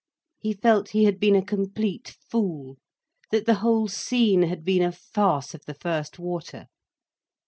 [0.39, 2.79] He felt he had been a complete fool,
[3.29, 6.65] that the whole scene had been a farce of the first water.